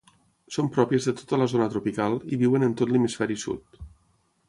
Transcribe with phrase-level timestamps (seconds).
[0.55, 3.83] Són pròpies de tota la zona tropical, i viuen en tot l'hemisferi sud.